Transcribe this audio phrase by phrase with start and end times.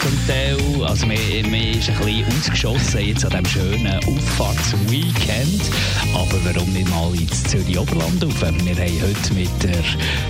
[0.00, 0.56] zum Teil.
[0.84, 1.16] Also man,
[1.50, 5.62] man ist ein bisschen ausgeschossen jetzt an diesem schönen Auffahrtsweekend.
[6.14, 8.40] Aber warum nicht mal ins Zürich Oberland rauf?
[8.40, 9.82] Wir haben heute mit der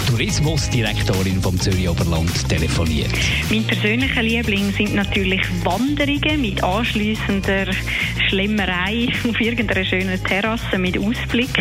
[0.07, 3.11] Tourismusdirektorin vom Zürich Oberland telefoniert.
[3.51, 7.67] Mein persönlicher Liebling sind natürlich Wanderungen mit anschliessender
[8.29, 11.59] Schlemmerei auf irgendeiner schönen Terrasse mit Ausblick.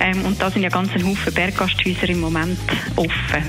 [0.00, 2.58] Ähm, und da sind ja ganz ein Haufen Berggasthäuser im Moment
[2.96, 3.42] offen.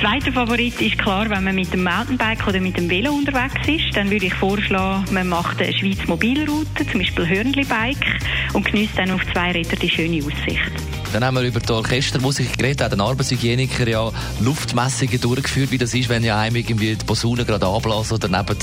[0.00, 3.94] Zweiter Favorit ist klar, wenn man mit dem Mountainbike oder mit dem Velo unterwegs ist,
[3.94, 8.06] dann würde ich vorschlagen, man macht eine Schweiz Mobilroute, zum Beispiel Hörnli-Bike
[8.54, 10.72] und genießt dann auf zwei Rädern die schöne Aussicht.
[11.12, 15.92] Dann haben wir über die Orchestermusik geredet, hat ein Arbeitshygieniker ja Luftmessungen durchgeführt, wie das
[15.92, 18.58] ist, wenn ja einem irgendwie die Posaune gerade anblasen oder neben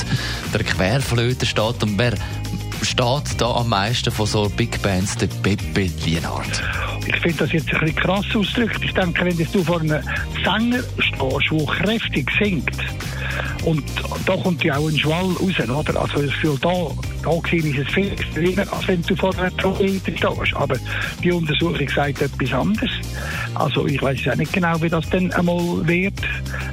[0.52, 1.84] der Querflöte steht.
[1.84, 2.16] Und wer
[2.82, 6.64] steht da am meisten von so Big Bands, der Pepe Lienhardt?
[7.08, 8.84] Ich finde das jetzt ein bisschen krass ausgedrückt.
[8.84, 10.04] Ich denke, wenn du vor einem
[10.44, 12.78] Sänger stehst, der kräftig singt,
[13.64, 13.84] und
[14.26, 16.02] da kommt ja auch ein Schwall raus, oder?
[16.02, 16.90] Also das Gefühl, da,
[17.28, 20.56] da gesehen ist es viel extremer, als wenn du vor einer Trompete stehst.
[20.56, 20.78] Aber
[21.23, 22.92] die Untersuchung sagt etwas anderes.
[23.56, 26.22] Also ich weiß ja nicht genau, wie das dann einmal wird,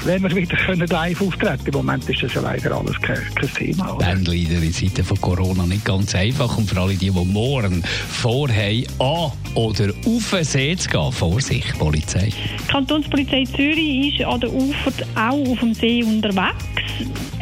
[0.05, 3.55] wenn wir wieder können live auftreten Im Moment ist das ja leider alles kein, kein
[3.55, 3.95] Thema.
[3.95, 4.07] Oder?
[4.07, 8.85] Bandleader in Zeiten von Corona nicht ganz einfach und für alle die, die morgen vorhaben,
[8.99, 12.29] an oder auf den See zu gehen, Vorsicht, Polizei.
[12.29, 16.65] Die Kantonspolizei Zürich ist an der Ufer auch auf dem See unterwegs.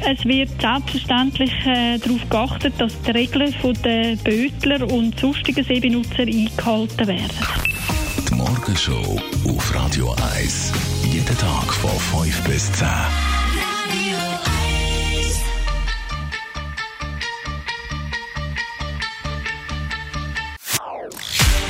[0.04, 7.06] Es wird selbstverständlich äh, darauf geachtet, dass die Regeln der Bötler und sonstigen Seebenutzer eingehalten
[7.06, 7.30] werden.
[8.28, 10.72] Die Morgenshow auf Radio 1.
[11.10, 11.90] Jeden Tag von
[12.24, 12.88] 5 bis 10.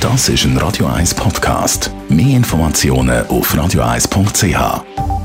[0.03, 1.89] Das ist ein Radio 1 Podcast.
[2.09, 5.22] Mehr Informationen auf radio1.ch.